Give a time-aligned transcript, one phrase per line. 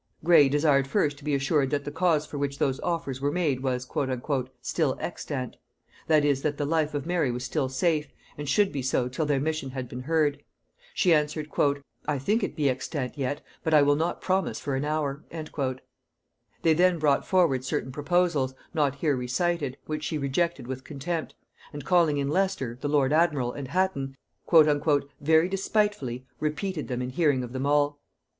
[0.23, 3.59] Gray desired first to be assured that the cause for which those offers were made
[3.61, 3.87] was
[4.63, 5.57] "still extant;"
[6.07, 9.27] that is, that the life of Mary was still safe, and should be so till
[9.27, 10.41] their mission had been heard.
[10.95, 11.51] She answered,
[12.07, 15.23] "I think it be extant yet, but I will not promise for an hour."
[16.63, 21.35] They then brought forward certain proposals, not here recited, which she rejected with contempt;
[21.71, 24.17] and calling in Leicester, the lord admiral, and Hatton,
[25.21, 27.99] "very despitefully" repeated them in hearing of them all.